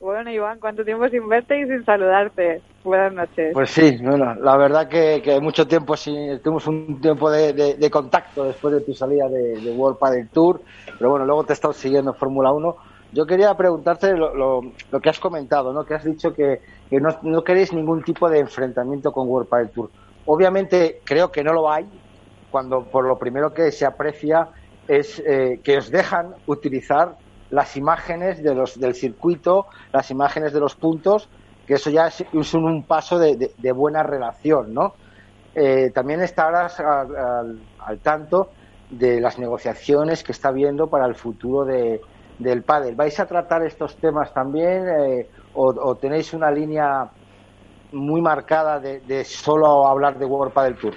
Bueno, 0.05 0.31
Iván, 0.31 0.58
¿cuánto 0.61 0.85
tiempo 0.85 1.08
sin 1.08 1.26
verte 1.29 1.58
y 1.61 1.64
sin 1.64 1.82
saludarte? 1.82 2.61
Buenas 2.82 3.14
noches. 3.14 3.55
Pues 3.55 3.70
sí, 3.70 3.96
bueno, 4.02 4.35
la 4.35 4.55
verdad 4.58 4.87
que, 4.87 5.23
que 5.23 5.41
mucho 5.41 5.67
tiempo 5.67 5.96
sin, 5.96 6.41
tuvimos 6.41 6.67
un 6.67 7.00
tiempo 7.00 7.31
de, 7.31 7.55
de, 7.55 7.91
contacto 7.91 8.44
después 8.44 8.75
de 8.75 8.81
tu 8.82 8.93
salida 8.93 9.29
de, 9.31 9.58
de 9.58 9.70
World 9.70 9.99
Padel 9.99 10.29
Tour, 10.29 10.61
pero 10.99 11.08
bueno, 11.08 11.25
luego 11.25 11.44
te 11.44 11.52
he 11.52 11.55
estado 11.55 11.73
siguiendo 11.73 12.11
en 12.11 12.19
Fórmula 12.19 12.52
1. 12.52 12.76
Yo 13.12 13.25
quería 13.25 13.55
preguntarte 13.55 14.14
lo, 14.14 14.35
lo, 14.35 14.61
lo, 14.93 15.00
que 15.00 15.08
has 15.08 15.19
comentado, 15.19 15.73
¿no? 15.73 15.87
Que 15.87 15.94
has 15.94 16.05
dicho 16.05 16.35
que, 16.35 16.61
que 16.91 17.00
no, 17.00 17.08
no, 17.23 17.43
queréis 17.43 17.73
ningún 17.73 18.02
tipo 18.02 18.29
de 18.29 18.41
enfrentamiento 18.41 19.11
con 19.11 19.26
World 19.26 19.49
Padel 19.49 19.70
Tour. 19.70 19.91
Obviamente 20.26 21.00
creo 21.05 21.32
que 21.32 21.43
no 21.43 21.55
lo 21.55 21.70
hay, 21.70 21.87
cuando 22.54 22.84
por 22.84 23.04
lo 23.04 23.18
primero 23.18 23.52
que 23.52 23.72
se 23.72 23.84
aprecia 23.84 24.46
es 24.86 25.20
eh, 25.26 25.58
que 25.64 25.76
os 25.76 25.90
dejan 25.90 26.36
utilizar 26.46 27.16
las 27.50 27.76
imágenes 27.76 28.44
de 28.44 28.54
los, 28.54 28.78
del 28.78 28.94
circuito, 28.94 29.66
las 29.92 30.12
imágenes 30.12 30.52
de 30.52 30.60
los 30.60 30.76
puntos, 30.76 31.28
que 31.66 31.74
eso 31.74 31.90
ya 31.90 32.06
es, 32.06 32.54
un, 32.54 32.84
paso 32.84 33.18
de, 33.18 33.72
buena 33.72 34.04
relación, 34.04 34.72
¿no? 34.72 34.94
Eh, 35.52 35.90
también 35.92 36.20
estarás 36.20 36.78
al, 36.78 37.58
al, 37.80 37.98
tanto 37.98 38.50
de 38.88 39.20
las 39.20 39.36
negociaciones 39.36 40.22
que 40.22 40.30
está 40.30 40.50
habiendo 40.50 40.86
para 40.86 41.06
el 41.06 41.16
futuro 41.16 41.64
de, 41.64 42.00
del 42.38 42.62
pádel. 42.62 42.94
¿Vais 42.94 43.18
a 43.18 43.26
tratar 43.26 43.66
estos 43.66 43.96
temas 43.96 44.32
también 44.32 44.86
eh, 44.88 45.28
o, 45.54 45.74
o, 45.76 45.96
tenéis 45.96 46.32
una 46.32 46.52
línea 46.52 47.10
muy 47.90 48.20
marcada 48.20 48.78
de, 48.78 49.00
de 49.00 49.24
solo 49.24 49.88
hablar 49.88 50.20
de 50.20 50.24
World 50.24 50.52
Padel 50.52 50.76
Tour? 50.76 50.94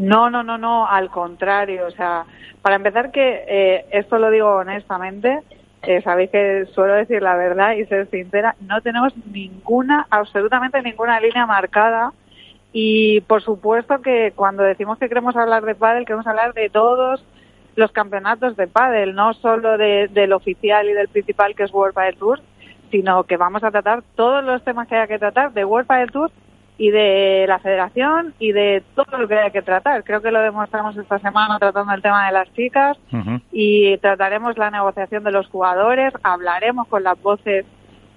No, 0.00 0.30
no, 0.30 0.42
no, 0.42 0.56
no, 0.56 0.86
al 0.88 1.10
contrario. 1.10 1.86
O 1.86 1.90
sea, 1.90 2.24
para 2.62 2.76
empezar 2.76 3.10
que 3.10 3.44
eh, 3.46 3.84
esto 3.90 4.18
lo 4.18 4.30
digo 4.30 4.48
honestamente, 4.48 5.40
eh, 5.82 6.00
sabéis 6.00 6.30
que 6.30 6.64
suelo 6.72 6.94
decir 6.94 7.22
la 7.22 7.36
verdad 7.36 7.72
y 7.72 7.84
ser 7.84 8.08
sincera, 8.08 8.56
no 8.60 8.80
tenemos 8.80 9.12
ninguna, 9.26 10.06
absolutamente 10.10 10.80
ninguna 10.82 11.20
línea 11.20 11.44
marcada 11.44 12.12
y 12.72 13.20
por 13.22 13.42
supuesto 13.42 14.00
que 14.00 14.32
cuando 14.34 14.62
decimos 14.62 14.98
que 14.98 15.08
queremos 15.08 15.36
hablar 15.36 15.64
de 15.64 15.74
pádel, 15.74 16.06
queremos 16.06 16.26
hablar 16.26 16.54
de 16.54 16.70
todos 16.70 17.22
los 17.76 17.92
campeonatos 17.92 18.56
de 18.56 18.68
pádel, 18.68 19.14
no 19.14 19.34
solo 19.34 19.76
de, 19.76 20.08
del 20.08 20.32
oficial 20.32 20.88
y 20.88 20.94
del 20.94 21.08
principal 21.08 21.54
que 21.54 21.64
es 21.64 21.74
World 21.74 21.94
Padel 21.94 22.16
Tour, 22.16 22.40
sino 22.90 23.24
que 23.24 23.36
vamos 23.36 23.64
a 23.64 23.70
tratar 23.70 24.02
todos 24.16 24.42
los 24.44 24.64
temas 24.64 24.88
que 24.88 24.96
haya 24.96 25.06
que 25.06 25.18
tratar 25.18 25.52
de 25.52 25.64
World 25.64 25.86
Padel 25.86 26.10
Tour 26.10 26.30
y 26.80 26.90
de 26.90 27.44
la 27.46 27.58
federación 27.58 28.32
y 28.38 28.52
de 28.52 28.82
todo 28.94 29.18
lo 29.18 29.28
que 29.28 29.34
hay 29.34 29.50
que 29.50 29.60
tratar. 29.60 30.02
Creo 30.02 30.22
que 30.22 30.30
lo 30.30 30.40
demostramos 30.40 30.96
esta 30.96 31.18
semana 31.18 31.58
tratando 31.58 31.92
el 31.92 32.00
tema 32.00 32.24
de 32.24 32.32
las 32.32 32.50
chicas 32.54 32.96
y 33.52 33.98
trataremos 33.98 34.56
la 34.56 34.70
negociación 34.70 35.22
de 35.22 35.30
los 35.30 35.46
jugadores, 35.48 36.14
hablaremos 36.22 36.88
con 36.88 37.04
las 37.04 37.20
voces 37.20 37.66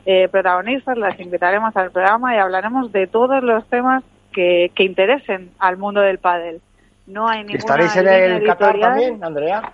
eh, 0.06 0.30
protagonistas, 0.30 0.98
las 0.98 1.20
invitaremos 1.20 1.76
al 1.76 1.92
programa 1.92 2.34
y 2.34 2.40
hablaremos 2.40 2.90
de 2.94 3.06
todos 3.06 3.44
los 3.44 3.68
temas 3.68 4.02
que, 4.32 4.72
que 4.74 4.84
interesen 4.84 5.52
al 5.60 5.76
mundo 5.76 6.00
del 6.00 6.20
pádel. 6.20 6.62
No 7.06 7.28
hay 7.28 7.40
ninguna 7.40 7.58
¿Estaréis 7.58 7.98
en 7.98 8.08
el 8.08 8.46
Qatar 8.46 8.80
también, 8.80 9.22
Andrea? 9.22 9.74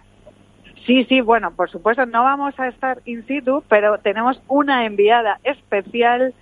Sí, 0.87 1.03
sí, 1.03 1.21
bueno, 1.21 1.51
por 1.51 1.69
supuesto 1.69 2.07
no 2.07 2.23
vamos 2.23 2.59
a 2.59 2.67
estar 2.67 3.01
in 3.05 3.23
situ, 3.27 3.63
pero 3.69 3.99
tenemos 3.99 4.41
una 4.47 4.87
enviada 4.87 5.37
especial 5.43 6.33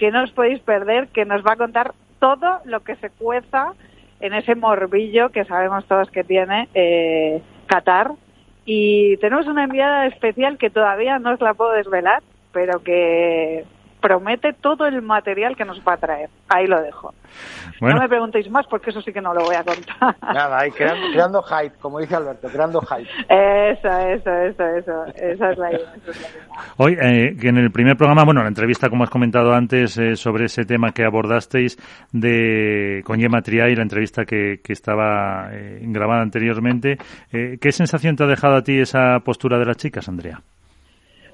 que 0.00 0.10
no 0.10 0.24
os 0.24 0.32
podéis 0.32 0.60
perder, 0.60 1.08
que 1.08 1.26
nos 1.26 1.44
va 1.44 1.52
a 1.52 1.56
contar 1.56 1.92
todo 2.20 2.60
lo 2.64 2.80
que 2.80 2.96
se 2.96 3.10
cueza 3.10 3.74
en 4.20 4.32
ese 4.32 4.54
morbillo 4.54 5.28
que 5.28 5.44
sabemos 5.44 5.84
todos 5.84 6.10
que 6.10 6.24
tiene 6.24 6.68
eh, 6.72 7.42
Qatar. 7.66 8.12
Y 8.64 9.18
tenemos 9.18 9.46
una 9.46 9.64
enviada 9.64 10.06
especial 10.06 10.56
que 10.56 10.70
todavía 10.70 11.18
no 11.18 11.34
os 11.34 11.40
la 11.42 11.52
puedo 11.52 11.72
desvelar, 11.72 12.22
pero 12.50 12.82
que 12.82 13.66
promete 14.00 14.52
todo 14.52 14.86
el 14.86 15.02
material 15.02 15.56
que 15.56 15.64
nos 15.64 15.80
va 15.80 15.94
a 15.94 15.96
traer. 15.96 16.30
Ahí 16.48 16.66
lo 16.66 16.80
dejo. 16.80 17.14
No 17.80 17.96
me 17.96 18.08
preguntéis 18.08 18.50
más 18.50 18.66
porque 18.66 18.90
eso 18.90 19.00
sí 19.00 19.12
que 19.12 19.20
no 19.20 19.32
lo 19.32 19.44
voy 19.44 19.54
a 19.54 19.64
contar. 19.64 20.16
Nada, 20.34 20.58
ahí 20.60 20.70
creando, 20.70 21.42
hype, 21.42 21.76
como 21.78 21.98
dice 22.00 22.16
Alberto, 22.16 22.48
creando 22.48 22.80
hype. 22.80 23.08
Eso, 23.28 23.88
eso, 23.88 24.30
eso, 24.30 24.66
eso. 24.66 25.06
Esa 25.14 25.50
es 25.50 25.58
la 25.58 25.72
idea. 25.72 25.94
Hoy, 26.76 26.92
eh, 27.00 27.36
en 27.40 27.56
el 27.56 27.70
primer 27.70 27.96
programa, 27.96 28.24
bueno, 28.24 28.42
la 28.42 28.48
entrevista, 28.48 28.90
como 28.90 29.04
has 29.04 29.10
comentado 29.10 29.52
antes, 29.52 29.96
eh, 29.96 30.16
sobre 30.16 30.46
ese 30.46 30.64
tema 30.64 30.92
que 30.92 31.04
abordasteis 31.04 31.78
de 32.12 33.02
con 33.04 33.18
Gemma 33.18 33.40
Triay, 33.40 33.74
la 33.74 33.82
entrevista 33.82 34.24
que, 34.24 34.60
que 34.62 34.72
estaba 34.72 35.48
eh, 35.52 35.80
grabada 35.82 36.22
anteriormente, 36.22 36.98
eh, 37.32 37.58
¿qué 37.60 37.72
sensación 37.72 38.16
te 38.16 38.24
ha 38.24 38.26
dejado 38.26 38.56
a 38.56 38.62
ti 38.62 38.78
esa 38.78 39.20
postura 39.20 39.58
de 39.58 39.66
las 39.66 39.76
chicas, 39.76 40.08
Andrea? 40.08 40.40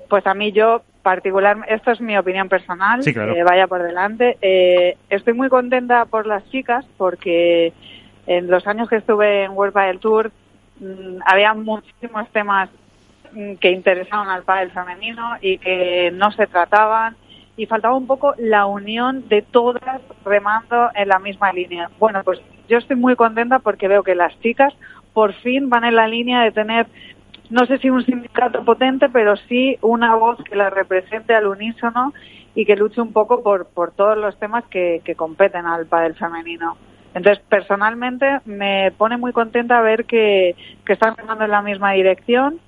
Pues 0.08 0.26
a 0.26 0.34
mí 0.34 0.52
yo 0.52 0.82
particular, 1.02 1.58
esto 1.68 1.92
es 1.92 2.00
mi 2.00 2.16
opinión 2.18 2.48
personal, 2.48 3.00
que 3.04 3.44
vaya 3.44 3.66
por 3.68 3.82
delante. 3.82 4.36
Eh, 4.42 4.96
estoy 5.08 5.34
muy 5.34 5.48
contenta 5.48 6.04
por 6.06 6.26
las 6.26 6.44
chicas 6.50 6.84
porque 6.96 7.72
en 8.26 8.50
los 8.50 8.66
años 8.66 8.88
que 8.88 8.96
estuve 8.96 9.44
en 9.44 9.52
World 9.52 9.72
Padel 9.72 10.00
Tour 10.00 10.32
mmm, 10.80 11.18
había 11.24 11.54
muchísimos 11.54 12.28
temas 12.30 12.70
mm, 13.32 13.54
que 13.54 13.70
interesaban 13.70 14.28
al 14.28 14.42
pádel 14.42 14.72
femenino 14.72 15.36
y 15.40 15.58
que 15.58 16.10
no 16.12 16.32
se 16.32 16.46
trataban 16.48 17.16
y 17.56 17.66
faltaba 17.66 17.96
un 17.96 18.06
poco 18.06 18.34
la 18.36 18.66
unión 18.66 19.28
de 19.28 19.42
todas 19.42 20.00
remando 20.24 20.90
en 20.94 21.08
la 21.08 21.18
misma 21.18 21.52
línea. 21.52 21.88
Bueno, 21.98 22.22
pues 22.24 22.40
yo 22.68 22.78
estoy 22.78 22.96
muy 22.96 23.16
contenta 23.16 23.60
porque 23.60 23.88
veo 23.88 24.02
que 24.02 24.14
las 24.14 24.38
chicas 24.40 24.74
por 25.12 25.32
fin 25.34 25.70
van 25.70 25.84
en 25.84 25.94
la 25.94 26.08
línea 26.08 26.42
de 26.42 26.52
tener 26.52 26.86
no 27.50 27.66
sé 27.66 27.78
si 27.78 27.90
un 27.90 28.04
sindicato 28.04 28.64
potente, 28.64 29.08
pero 29.08 29.36
sí 29.48 29.76
una 29.82 30.14
voz 30.14 30.38
que 30.44 30.56
la 30.56 30.70
represente 30.70 31.34
al 31.34 31.46
unísono 31.46 32.12
y 32.54 32.64
que 32.64 32.76
luche 32.76 33.00
un 33.00 33.12
poco 33.12 33.42
por, 33.42 33.66
por 33.66 33.92
todos 33.92 34.16
los 34.16 34.38
temas 34.38 34.64
que, 34.66 35.02
que 35.04 35.14
competen 35.14 35.66
al 35.66 35.86
pádel 35.86 36.14
femenino. 36.14 36.76
Entonces, 37.14 37.42
personalmente 37.48 38.40
me 38.44 38.92
pone 38.96 39.16
muy 39.16 39.32
contenta 39.32 39.80
ver 39.80 40.04
que, 40.04 40.54
que 40.84 40.92
están 40.92 41.16
remando 41.16 41.44
en 41.44 41.50
la 41.50 41.62
misma 41.62 41.92
dirección 41.92 42.60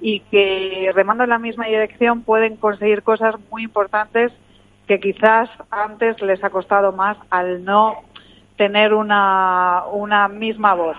y 0.00 0.20
que 0.20 0.90
remando 0.94 1.24
en 1.24 1.30
la 1.30 1.38
misma 1.38 1.66
dirección 1.66 2.22
pueden 2.22 2.56
conseguir 2.56 3.02
cosas 3.02 3.36
muy 3.50 3.62
importantes 3.62 4.32
que 4.86 5.00
quizás 5.00 5.48
antes 5.70 6.20
les 6.20 6.42
ha 6.44 6.50
costado 6.50 6.92
más 6.92 7.16
al 7.30 7.64
no 7.64 7.94
tener 8.56 8.92
una, 8.92 9.84
una 9.92 10.28
misma 10.28 10.74
voz. 10.74 10.96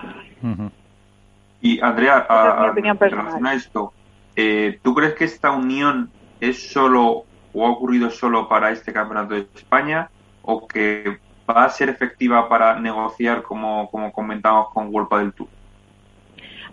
Y 1.66 1.80
Andrea, 1.80 2.24
a, 2.28 2.70
a, 2.70 3.54
esto, 3.54 3.92
eh, 4.36 4.78
¿tú 4.84 4.94
crees 4.94 5.14
que 5.14 5.24
esta 5.24 5.50
unión 5.50 6.08
es 6.40 6.70
solo 6.70 7.24
o 7.52 7.66
ha 7.66 7.70
ocurrido 7.70 8.08
solo 8.08 8.48
para 8.48 8.70
este 8.70 8.92
campeonato 8.92 9.34
de 9.34 9.48
España 9.52 10.08
o 10.42 10.68
que 10.68 11.18
va 11.50 11.64
a 11.64 11.68
ser 11.70 11.88
efectiva 11.88 12.48
para 12.48 12.78
negociar 12.78 13.42
como, 13.42 13.90
como 13.90 14.12
comentamos 14.12 14.68
con 14.72 14.94
World 14.94 15.08
del 15.18 15.32
Tour? 15.32 15.48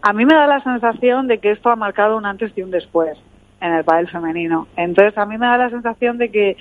A 0.03 0.13
mí 0.13 0.25
me 0.25 0.35
da 0.35 0.45
la 0.45 0.61
sensación 0.61 1.25
de 1.25 1.39
que 1.39 1.49
esto 1.49 1.71
ha 1.71 1.75
marcado 1.75 2.15
un 2.15 2.27
antes 2.27 2.55
y 2.55 2.61
un 2.61 2.69
después 2.69 3.17
en 3.61 3.73
el 3.73 3.83
pádel 3.83 4.09
femenino. 4.09 4.67
Entonces 4.77 5.17
a 5.17 5.25
mí 5.25 5.39
me 5.39 5.47
da 5.47 5.57
la 5.57 5.71
sensación 5.71 6.19
de 6.19 6.29
que 6.29 6.55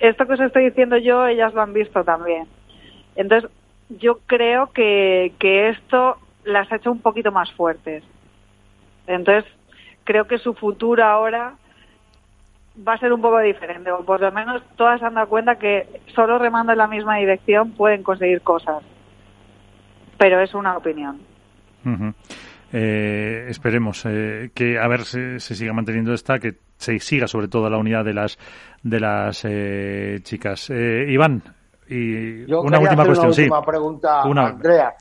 esto 0.00 0.26
que 0.26 0.32
os 0.32 0.40
estoy 0.40 0.64
diciendo 0.64 0.96
yo, 0.96 1.28
ellas 1.28 1.54
lo 1.54 1.62
han 1.62 1.74
visto 1.74 2.02
también. 2.02 2.48
Entonces 3.14 3.48
yo 3.88 4.18
creo 4.26 4.72
que, 4.72 5.32
que 5.38 5.68
esto 5.68 6.16
las 6.44 6.70
ha 6.72 6.76
hecho 6.76 6.92
un 6.92 7.00
poquito 7.00 7.30
más 7.32 7.50
fuertes. 7.52 8.02
Entonces, 9.06 9.50
creo 10.04 10.26
que 10.26 10.38
su 10.38 10.54
futuro 10.54 11.04
ahora 11.04 11.54
va 12.76 12.94
a 12.94 12.98
ser 12.98 13.12
un 13.12 13.20
poco 13.20 13.38
diferente, 13.40 13.90
o 13.90 14.04
por 14.04 14.20
lo 14.20 14.32
menos 14.32 14.62
todas 14.76 15.00
se 15.00 15.06
han 15.06 15.14
dado 15.14 15.28
cuenta 15.28 15.56
que 15.56 16.00
solo 16.14 16.38
remando 16.38 16.72
en 16.72 16.78
la 16.78 16.86
misma 16.86 17.16
dirección 17.16 17.72
pueden 17.72 18.02
conseguir 18.02 18.40
cosas. 18.42 18.82
Pero 20.18 20.40
es 20.40 20.54
una 20.54 20.76
opinión. 20.76 21.20
Eh, 22.72 23.46
esperemos 23.48 24.06
eh, 24.06 24.50
que 24.54 24.78
a 24.78 24.88
ver 24.88 25.00
si 25.00 25.40
se 25.40 25.54
siga 25.54 25.72
manteniendo 25.72 26.14
esta, 26.14 26.38
que 26.38 26.54
se 26.76 26.98
siga 27.00 27.26
sobre 27.26 27.48
todo 27.48 27.68
la 27.68 27.76
unidad 27.76 28.04
de 28.04 28.14
las 28.14 28.38
de 28.82 29.00
las 29.00 29.44
eh, 29.44 30.20
chicas. 30.22 30.70
Iván, 30.70 31.42
y 31.88 32.50
una 32.50 32.78
última 32.78 33.04
cuestión, 33.04 33.32
una 33.32 33.42
última 33.42 33.62
pregunta, 33.62 34.22
Andrea. 34.22 34.94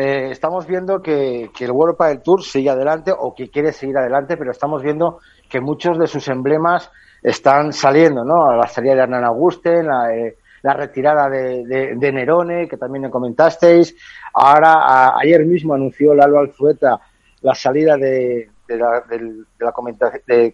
Eh, 0.00 0.30
estamos 0.30 0.64
viendo 0.64 1.02
que, 1.02 1.50
el 1.58 1.70
World 1.72 1.98
del 1.98 2.22
Tour 2.22 2.44
sigue 2.44 2.70
adelante 2.70 3.10
o 3.10 3.34
que 3.34 3.50
quiere 3.50 3.72
seguir 3.72 3.98
adelante, 3.98 4.36
pero 4.36 4.52
estamos 4.52 4.80
viendo 4.80 5.18
que 5.50 5.60
muchos 5.60 5.98
de 5.98 6.06
sus 6.06 6.28
emblemas 6.28 6.88
están 7.20 7.72
saliendo, 7.72 8.24
¿no? 8.24 8.54
La 8.54 8.68
salida 8.68 8.94
de 8.94 9.00
Hernán 9.00 9.24
Auguste, 9.24 9.82
la, 9.82 10.14
eh, 10.14 10.36
retirada 10.62 11.28
de, 11.28 12.12
Nerone, 12.12 12.68
que 12.68 12.76
también 12.76 13.02
me 13.02 13.10
comentasteis. 13.10 13.96
Ahora, 14.34 15.16
ayer 15.18 15.44
mismo 15.44 15.74
anunció 15.74 16.14
Lalo 16.14 16.38
Alzueta 16.38 17.00
la 17.40 17.56
salida 17.56 17.96
de, 17.96 18.48
la, 18.68 19.72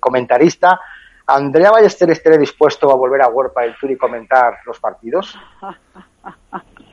comentarista. 0.01 0.81
¿Andrea 1.27 1.71
Ballester 1.71 2.11
estará 2.11 2.39
dispuesto 2.39 2.91
a 2.91 2.95
volver 2.95 3.21
a 3.21 3.29
World 3.29 3.53
del 3.55 3.77
Tour 3.79 3.91
y 3.91 3.99
comentar 3.99 4.55
los 4.65 4.81
partidos? 4.81 5.39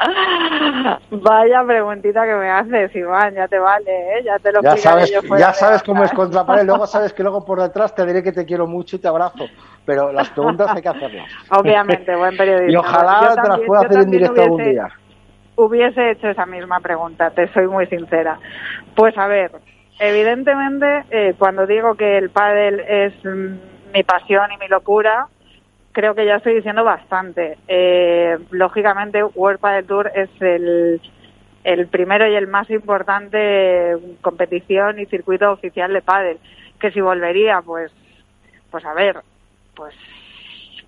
Vaya 1.12 1.64
preguntita 1.66 2.26
que 2.26 2.34
me 2.34 2.50
haces, 2.50 2.96
Iván, 2.96 3.36
ya 3.36 3.48
te 3.48 3.60
vale, 3.60 3.92
¿eh? 3.92 4.24
ya 4.24 4.40
te 4.40 4.52
lo 4.52 4.62
Ya 4.62 4.76
sabes, 4.78 5.12
ya 5.38 5.54
sabes 5.54 5.84
cómo 5.84 6.04
es 6.04 6.12
contra 6.12 6.46
pared, 6.46 6.66
luego 6.66 6.88
sabes 6.88 7.14
que 7.14 7.24
luego 7.24 7.46
por 7.46 7.62
detrás 7.62 7.94
te 7.94 8.06
diré 8.06 8.24
que 8.24 8.32
te 8.32 8.46
quiero 8.46 8.68
mucho 8.68 8.96
y 8.96 9.00
te 9.00 9.08
abrazo, 9.08 9.46
pero 9.86 10.12
las 10.12 10.30
preguntas 10.30 10.72
hay 10.76 10.82
que 10.82 10.90
hacerlas. 10.90 11.30
Obviamente, 11.52 12.16
buen 12.16 12.36
periodista. 12.36 12.72
y 12.72 12.76
ojalá 12.76 13.36
te 13.42 13.48
las 13.48 13.60
pueda 13.60 13.82
hacer 13.82 14.00
en 14.00 14.12
directo 14.12 14.42
algún 14.42 14.64
día. 14.64 14.88
Hubiese 15.56 16.12
hecho 16.12 16.30
esa 16.30 16.46
misma 16.46 16.80
pregunta, 16.80 17.30
te 17.30 17.48
soy 17.54 17.68
muy 17.68 17.86
sincera. 17.88 18.40
Pues 18.96 19.16
a 19.18 19.28
ver, 19.28 19.52
evidentemente, 20.00 21.04
eh, 21.12 21.36
cuando 21.38 21.68
digo 21.68 21.96
que 21.96 22.18
el 22.18 22.32
pádel 22.32 22.80
es 22.80 23.14
mm, 23.24 23.94
mi 23.94 24.04
pasión 24.04 24.52
y 24.52 24.58
mi 24.58 24.68
locura, 24.68 25.28
creo 25.92 26.16
que 26.16 26.26
ya 26.26 26.36
estoy 26.36 26.56
diciendo 26.56 26.84
bastante. 26.84 27.58
Eh, 27.68 28.38
lógicamente, 28.52 29.24
World 29.24 29.62
del 29.62 29.86
Tour 29.86 30.12
es 30.14 30.30
el, 30.40 31.02
el 31.64 31.88
primero 31.88 32.28
y 32.28 32.36
el 32.36 32.48
más 32.48 32.70
importante 32.70 33.98
competición 34.22 35.00
y 35.00 35.06
circuito 35.06 35.52
oficial 35.52 35.94
de 35.94 36.02
pádel. 36.02 36.40
Que 36.80 36.92
si 36.92 37.02
volvería, 37.02 37.62
pues, 37.62 37.92
pues 38.70 38.86
a 38.86 38.94
ver, 38.94 39.22
pues, 39.76 39.94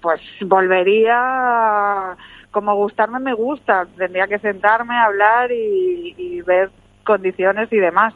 pues 0.01 0.21
volvería 0.41 2.15
como 2.51 2.75
gustarme 2.75 3.19
me 3.19 3.33
gusta. 3.33 3.87
Tendría 3.97 4.27
que 4.27 4.39
sentarme, 4.39 4.95
hablar 4.95 5.51
y 5.51 6.41
ver 6.41 6.69
condiciones 7.03 7.71
y 7.71 7.77
demás. 7.77 8.13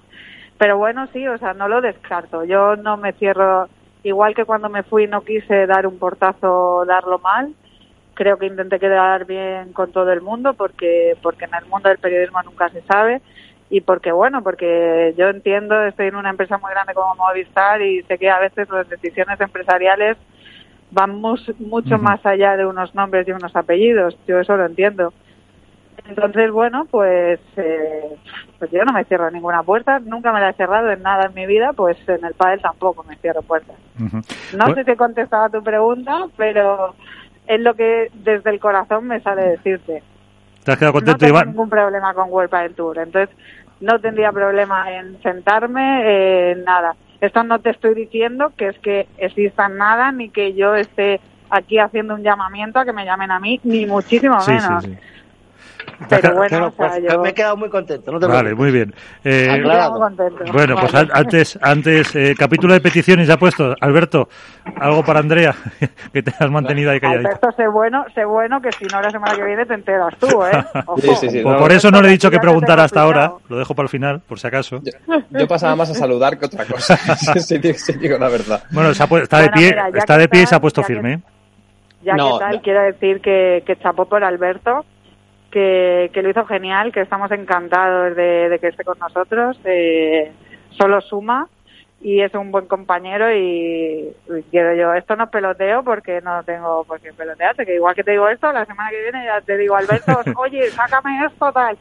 Pero 0.58 0.77
bueno, 0.77 1.08
sí, 1.13 1.27
o 1.27 1.38
sea, 1.38 1.53
no 1.53 1.67
lo 1.67 1.82
descarto. 1.82 2.44
Yo 2.44 2.75
no 2.75 2.98
me 2.98 3.13
cierro 3.13 3.70
Igual 4.07 4.33
que 4.33 4.45
cuando 4.45 4.69
me 4.69 4.83
fui 4.83 5.05
no 5.05 5.19
quise 5.19 5.67
dar 5.67 5.85
un 5.85 5.99
portazo, 5.99 6.85
darlo 6.85 7.19
mal. 7.19 7.53
Creo 8.13 8.37
que 8.37 8.45
intenté 8.45 8.79
quedar 8.79 9.25
bien 9.25 9.73
con 9.73 9.91
todo 9.91 10.13
el 10.13 10.21
mundo 10.21 10.53
porque, 10.53 11.17
porque 11.21 11.43
en 11.43 11.53
el 11.55 11.65
mundo 11.65 11.89
del 11.89 11.97
periodismo 11.97 12.41
nunca 12.43 12.69
se 12.69 12.81
sabe 12.83 13.21
y 13.69 13.81
porque 13.81 14.13
bueno, 14.13 14.41
porque 14.43 15.13
yo 15.17 15.27
entiendo, 15.27 15.83
estoy 15.83 16.07
en 16.07 16.15
una 16.15 16.29
empresa 16.29 16.57
muy 16.57 16.71
grande 16.71 16.93
como 16.93 17.15
Movistar 17.15 17.81
y 17.81 18.01
sé 18.03 18.17
que 18.17 18.29
a 18.29 18.39
veces 18.39 18.69
las 18.69 18.87
decisiones 18.87 19.41
empresariales 19.41 20.15
van 20.91 21.19
mucho 21.19 21.97
más 21.97 22.25
allá 22.25 22.55
de 22.55 22.65
unos 22.65 22.95
nombres 22.95 23.27
y 23.27 23.33
unos 23.33 23.53
apellidos, 23.57 24.17
yo 24.25 24.39
eso 24.39 24.55
lo 24.55 24.67
entiendo. 24.67 25.11
Entonces, 26.07 26.51
bueno, 26.51 26.85
pues, 26.89 27.39
eh, 27.57 28.15
pues 28.59 28.71
yo 28.71 28.83
no 28.85 28.93
me 28.93 29.03
cierro 29.05 29.29
ninguna 29.29 29.63
puerta, 29.63 29.99
nunca 29.99 30.31
me 30.31 30.39
la 30.39 30.49
he 30.49 30.53
cerrado 30.53 30.89
en 30.91 31.01
nada 31.01 31.25
en 31.27 31.33
mi 31.33 31.45
vida, 31.45 31.73
pues 31.73 31.97
en 32.07 32.23
el 32.23 32.33
pádel 32.33 32.61
tampoco 32.61 33.03
me 33.03 33.15
cierro 33.17 33.41
puertas. 33.41 33.75
No 34.55 34.73
sé 34.73 34.83
si 34.83 34.91
he 34.91 34.95
contestado 34.95 35.45
a 35.45 35.49
tu 35.49 35.63
pregunta, 35.63 36.25
pero 36.37 36.95
es 37.45 37.59
lo 37.59 37.73
que 37.73 38.11
desde 38.13 38.49
el 38.49 38.59
corazón 38.59 39.07
me 39.07 39.19
sale 39.21 39.49
decirte. 39.49 40.03
¿Te 40.63 40.71
has 40.71 40.77
quedado 40.77 40.93
contento, 40.93 41.25
no 41.25 41.33
tengo 41.33 41.45
ningún 41.45 41.69
problema 41.69 42.13
con 42.13 42.29
World 42.29 42.49
Padel 42.49 42.75
Tour, 42.75 42.99
entonces 42.99 43.35
no 43.79 43.99
tendría 43.99 44.31
problema 44.31 44.91
en 44.91 45.21
sentarme, 45.21 46.51
en 46.51 46.63
nada. 46.63 46.95
Esto 47.21 47.43
no 47.43 47.59
te 47.59 47.71
estoy 47.71 47.95
diciendo 47.95 48.51
que 48.55 48.69
es 48.69 48.79
que 48.79 49.07
exista 49.17 49.69
nada, 49.69 50.11
ni 50.11 50.29
que 50.29 50.53
yo 50.53 50.75
esté 50.75 51.19
aquí 51.49 51.79
haciendo 51.79 52.15
un 52.15 52.23
llamamiento 52.23 52.79
a 52.79 52.85
que 52.85 52.93
me 52.93 53.05
llamen 53.05 53.31
a 53.31 53.39
mí, 53.39 53.59
ni 53.63 53.85
muchísimo 53.85 54.37
menos. 54.45 54.87
Pero 56.10 56.36
bueno, 56.36 56.72
pues, 56.75 56.92
me 57.22 57.30
he 57.30 57.34
quedado 57.34 57.58
muy 57.58 57.70
contento. 57.70 58.12
No 58.12 58.20
te 58.20 58.27
vale, 58.27 58.54
muy 58.54 58.72
bien. 58.72 58.94
Eh, 59.24 59.63
bueno, 60.51 60.75
pues 60.80 60.94
antes, 60.94 61.58
antes 61.62 62.16
eh, 62.16 62.36
capítulo 62.38 62.74
de 62.74 62.82
peticiones 62.82 63.27
ya 63.27 63.38
puesto. 63.38 63.75
Alberto, 63.82 64.30
algo 64.80 65.04
para 65.04 65.20
Andrea, 65.20 65.56
que 66.13 66.22
te 66.22 66.32
has 66.38 66.51
mantenido 66.51 66.92
ahí 66.92 67.00
calladito. 67.00 67.30
Alberto, 67.30 67.51
sé 67.54 67.68
bueno, 67.68 68.06
sé 68.13 68.25
bueno 68.25 68.62
que 68.62 68.72
si 68.74 68.86
no 68.86 69.01
la 69.01 69.10
semana 69.10 69.36
que 69.36 69.44
viene 69.44 69.66
te 69.66 69.74
enteras 69.74 70.13
tú, 70.20 70.44
¿eh? 70.44 70.63
Sí, 71.18 71.30
sí, 71.30 71.42
por, 71.42 71.72
eso 71.72 71.89
no 71.89 72.01
le 72.01 72.10
he 72.10 72.12
dicho 72.12 72.30
que 72.30 72.39
preguntara 72.39 72.84
hasta 72.84 73.01
ahora, 73.01 73.34
lo 73.50 73.58
dejo 73.58 73.74
para 73.74 73.86
el 73.86 73.89
final, 73.89 74.22
por 74.22 74.39
si 74.39 74.48
acaso. 74.48 74.82
Yo, 75.30 75.48
pasaba 75.48 75.75
más 75.75 75.89
a 75.89 75.94
saludar 75.94 76.38
que 76.38 76.46
otra 76.46 76.66
cosa, 76.66 76.98
si, 77.16 77.58
digo 77.58 78.18
la 78.18 78.30
verdad. 78.30 78.63
Bueno, 78.72 78.89
está 78.92 79.42
de 79.42 79.50
pie, 79.50 79.75
está 79.94 80.18
de 80.18 80.27
pie 80.27 80.44
y 80.44 80.46
se 80.46 80.56
ha 80.56 80.60
puesto 80.60 80.84
firme. 80.84 81.22
Ya 82.04 82.16
que 82.16 82.39
tal, 82.39 82.62
quiero 82.62 82.84
decir 82.84 83.22
que, 83.22 83.63
que 83.66 83.75
chapó 83.77 84.06
por 84.06 84.24
Alberto, 84.24 84.86
que, 85.51 86.10
lo 86.13 86.30
hizo 86.30 86.46
genial, 86.46 86.92
que 86.92 87.01
estamos 87.01 87.32
encantados 87.32 88.16
de, 88.16 88.58
que 88.60 88.68
esté 88.68 88.84
con 88.84 89.00
nosotros. 89.00 89.60
Eh, 89.63 90.32
solo 90.72 91.01
suma 91.01 91.48
y 92.01 92.22
es 92.22 92.34
un 92.36 92.51
buen 92.51 92.68
compañero 92.68 93.34
y, 93.34 94.13
quiero 94.51 94.75
yo, 94.75 94.94
esto 94.94 95.16
no 95.16 95.30
peloteo 95.30 95.84
porque 95.84 96.22
no 96.22 96.44
tengo 96.44 96.84
por 96.84 97.00
qué 97.01 97.12
pelotearte, 97.12 97.66
que 97.66 97.75
igual 97.75 97.96
que 97.96 98.04
te 98.04 98.12
digo 98.12 98.30
esto, 98.30 98.51
la 98.51 98.66
semana 98.66 98.92
que 98.92 99.01
viene 99.01 99.25
ya 99.25 99.42
te 99.42 99.58
digo, 99.58 99.75
Alberto, 99.75 100.22
oye, 100.38 100.70
sácame 100.70 101.25
esto, 101.25 101.51
tal. 101.51 101.77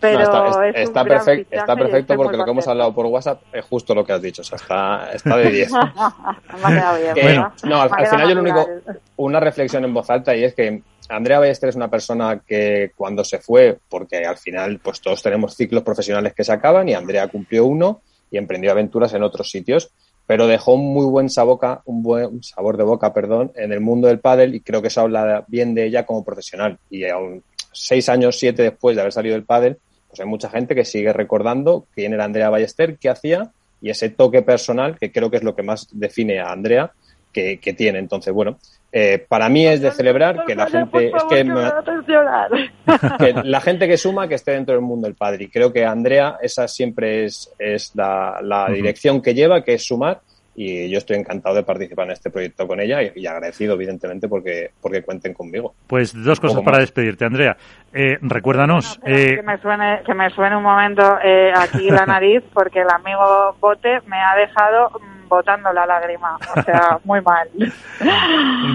Pero 0.00 0.22
está, 0.22 0.68
está, 0.70 1.04
perfecto, 1.04 1.56
está 1.56 1.76
perfecto 1.76 2.16
porque 2.16 2.36
lo 2.36 2.44
que 2.44 2.50
hemos 2.50 2.66
hablado 2.66 2.92
por 2.92 3.06
WhatsApp 3.06 3.40
es 3.52 3.64
justo 3.64 3.94
lo 3.94 4.04
que 4.04 4.12
has 4.12 4.20
dicho, 4.20 4.42
o 4.42 4.44
sea, 4.44 4.56
está, 4.56 5.12
está 5.12 5.36
de 5.36 5.48
10. 5.48 5.70
no, 7.62 7.82
al, 7.82 8.06
final 8.08 8.28
yo 8.28 8.34
lo 8.34 8.40
único, 8.40 8.66
una 9.14 9.38
reflexión 9.38 9.84
en 9.84 9.94
voz 9.94 10.10
alta 10.10 10.34
y 10.34 10.42
es 10.42 10.56
que 10.56 10.82
Andrea 11.08 11.38
Ballester 11.38 11.68
es 11.68 11.76
una 11.76 11.90
persona 11.90 12.42
que 12.46 12.92
cuando 12.96 13.24
se 13.24 13.38
fue, 13.38 13.78
porque 13.88 14.24
al 14.24 14.38
final 14.38 14.80
pues 14.82 15.00
todos 15.00 15.22
tenemos 15.22 15.54
ciclos 15.54 15.82
profesionales 15.82 16.32
que 16.34 16.44
se 16.44 16.52
acaban 16.52 16.88
y 16.88 16.94
Andrea 16.94 17.28
cumplió 17.28 17.66
uno 17.66 18.02
y 18.30 18.38
emprendió 18.38 18.70
aventuras 18.70 19.12
en 19.12 19.22
otros 19.22 19.50
sitios, 19.50 19.90
pero 20.26 20.46
dejó 20.46 20.74
un 20.74 20.92
muy 20.92 21.04
buen 21.06 21.28
sabor, 21.28 21.82
un 21.84 22.02
buen 22.02 22.42
sabor 22.42 22.76
de 22.76 22.84
boca, 22.84 23.12
perdón, 23.12 23.52
en 23.56 23.72
el 23.72 23.80
mundo 23.80 24.08
del 24.08 24.20
pádel 24.20 24.54
y 24.54 24.60
creo 24.60 24.80
que 24.80 24.88
eso 24.88 25.02
habla 25.02 25.44
bien 25.48 25.74
de 25.74 25.86
ella 25.86 26.06
como 26.06 26.24
profesional. 26.24 26.78
Y 26.88 27.04
aún 27.04 27.42
seis 27.72 28.08
años, 28.08 28.38
siete 28.38 28.62
después 28.62 28.96
de 28.96 29.02
haber 29.02 29.12
salido 29.12 29.34
del 29.34 29.44
pádel, 29.44 29.78
pues 30.08 30.20
hay 30.20 30.26
mucha 30.26 30.48
gente 30.48 30.74
que 30.74 30.84
sigue 30.84 31.12
recordando 31.12 31.86
quién 31.94 32.12
era 32.14 32.24
Andrea 32.24 32.50
Ballester, 32.50 32.96
qué 32.98 33.08
hacía 33.08 33.50
y 33.80 33.90
ese 33.90 34.10
toque 34.10 34.42
personal 34.42 34.96
que 34.98 35.10
creo 35.10 35.30
que 35.30 35.38
es 35.38 35.42
lo 35.42 35.56
que 35.56 35.62
más 35.62 35.88
define 35.90 36.40
a 36.40 36.52
Andrea 36.52 36.92
que, 37.32 37.74
tiene. 37.76 37.98
Entonces, 37.98 38.32
bueno, 38.32 38.58
eh, 38.94 39.24
para 39.26 39.48
mí 39.48 39.66
es 39.66 39.80
de 39.80 39.90
celebrar 39.90 40.44
que 40.46 40.54
la 40.54 40.66
gente 40.66 41.10
es 41.16 41.24
que, 43.18 43.32
la 43.42 43.60
gente 43.62 43.88
que 43.88 43.96
suma 43.96 44.28
que 44.28 44.34
esté 44.34 44.50
dentro 44.52 44.74
del 44.74 44.82
mundo 44.82 45.06
del 45.06 45.16
padre. 45.16 45.44
Y 45.44 45.48
creo 45.48 45.72
que 45.72 45.86
Andrea 45.86 46.36
esa 46.42 46.68
siempre 46.68 47.24
es, 47.24 47.50
es 47.58 47.92
la, 47.94 48.68
dirección 48.70 49.22
que 49.22 49.32
lleva, 49.32 49.64
que 49.64 49.74
es 49.74 49.86
sumar 49.86 50.20
y 50.54 50.90
yo 50.90 50.98
estoy 50.98 51.16
encantado 51.16 51.54
de 51.54 51.62
participar 51.62 52.04
en 52.04 52.12
este 52.12 52.28
proyecto 52.28 52.68
con 52.68 52.78
ella 52.78 52.98
y, 53.02 53.26
agradecido 53.26 53.72
evidentemente 53.72 54.28
porque 54.28 54.72
porque 54.82 55.02
cuenten 55.02 55.32
conmigo. 55.32 55.74
Pues 55.86 56.12
dos 56.12 56.38
cosas 56.38 56.60
para 56.60 56.78
despedirte, 56.78 57.24
Andrea. 57.24 57.56
Eh, 57.94 58.18
recuérdanos. 58.20 59.00
Eh, 59.06 59.36
que, 59.36 59.42
me 59.42 59.56
suene, 59.56 60.02
que 60.04 60.12
me 60.12 60.28
suene 60.28 60.54
un 60.56 60.62
momento 60.62 61.18
eh, 61.24 61.50
aquí 61.56 61.88
la 61.88 62.04
nariz 62.04 62.42
porque 62.52 62.82
el 62.82 62.90
amigo 62.90 63.56
Bote 63.58 64.02
me 64.06 64.18
ha 64.18 64.36
dejado 64.36 64.90
botando 65.36 65.72
la 65.72 65.86
lágrima, 65.86 66.36
o 66.56 66.62
sea, 66.62 66.98
muy 67.04 67.20
mal. 67.22 67.48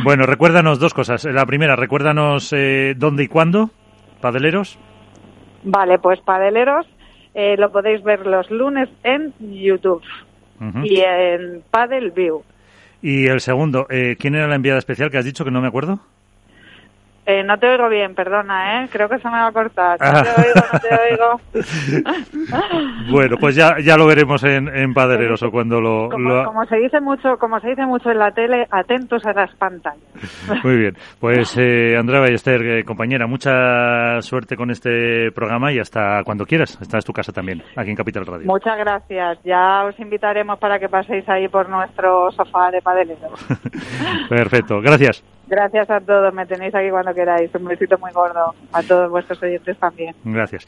bueno, 0.03 0.25
recuérdanos 0.25 0.79
dos 0.79 0.93
cosas. 0.93 1.23
La 1.25 1.45
primera, 1.45 1.75
recuérdanos 1.75 2.53
dónde 2.95 3.23
y 3.23 3.27
cuándo, 3.27 3.69
Padeleros. 4.21 4.77
Vale, 5.63 5.99
pues 5.99 6.19
Padeleros 6.21 6.87
lo 7.35 7.71
podéis 7.71 8.03
ver 8.03 8.25
los 8.25 8.49
lunes 8.49 8.89
en 9.03 9.33
YouTube 9.39 10.01
y 10.83 11.01
en 11.01 11.63
Paddle 11.69 12.09
View. 12.09 12.43
Y 13.01 13.27
el 13.27 13.41
segundo, 13.41 13.87
eh, 13.89 14.15
¿quién 14.19 14.35
era 14.35 14.47
la 14.47 14.55
enviada 14.55 14.79
especial 14.79 15.11
que 15.11 15.17
has 15.17 15.25
dicho 15.25 15.45
que 15.45 15.51
no 15.51 15.61
me 15.61 15.67
acuerdo? 15.67 15.99
Eh, 17.29 17.43
no 17.43 17.57
te 17.57 17.67
oigo 17.67 17.89
bien, 17.89 18.15
perdona, 18.15 18.81
¿eh? 18.81 18.89
Creo 18.89 19.09
que 19.09 19.19
se 19.19 19.27
me 19.27 19.33
va 19.33 19.47
a 19.47 19.51
cortar. 19.51 19.99
No 19.99 20.23
te 20.23 20.29
oigo, 20.29 20.61
no 20.71 20.79
te 20.79 20.95
oigo. 21.11 21.41
bueno, 23.11 23.35
pues 23.37 23.53
ya, 23.53 23.75
ya 23.83 23.97
lo 23.97 24.07
veremos 24.07 24.41
en, 24.45 24.69
en 24.69 24.91
o 24.91 25.51
cuando 25.51 25.81
lo 25.81 26.07
como, 26.09 26.65
se 26.67 26.77
dice 26.77 27.01
mucho 27.01 27.37
Como 27.37 27.59
se 27.59 27.67
dice 27.67 27.85
mucho 27.85 28.11
en 28.11 28.19
la 28.19 28.31
tele, 28.31 28.65
atentos 28.71 29.25
a 29.25 29.33
las 29.33 29.53
pantallas. 29.55 29.99
Muy 30.63 30.77
bien. 30.77 30.95
Pues 31.19 31.57
eh, 31.57 31.97
Andrea 31.97 32.21
Ballester, 32.21 32.61
eh, 32.61 32.83
compañera, 32.85 33.27
mucha 33.27 34.21
suerte 34.21 34.55
con 34.55 34.71
este 34.71 35.29
programa 35.33 35.73
y 35.73 35.79
hasta 35.79 36.23
cuando 36.23 36.45
quieras. 36.45 36.79
Esta 36.81 36.97
es 36.97 37.03
tu 37.03 37.11
casa 37.11 37.33
también, 37.33 37.61
aquí 37.75 37.89
en 37.89 37.97
Capital 37.97 38.25
Radio. 38.25 38.45
Muchas 38.45 38.77
gracias. 38.77 39.37
Ya 39.43 39.83
os 39.83 39.99
invitaremos 39.99 40.57
para 40.59 40.79
que 40.79 40.87
paséis 40.87 41.27
ahí 41.27 41.49
por 41.49 41.67
nuestro 41.67 42.31
sofá 42.31 42.71
de 42.71 42.81
Padeleros. 42.81 43.45
Perfecto. 44.29 44.79
Gracias. 44.79 45.25
Gracias 45.47 45.89
a 45.89 46.01
todos, 46.01 46.33
me 46.33 46.45
tenéis 46.45 46.75
aquí 46.75 46.89
cuando 46.89 47.13
queráis. 47.13 47.53
Un 47.55 47.65
besito 47.65 47.97
muy 47.97 48.11
gordo 48.11 48.53
a 48.73 48.83
todos 48.83 49.09
vuestros 49.09 49.41
oyentes 49.41 49.77
también. 49.77 50.13
Gracias. 50.23 50.67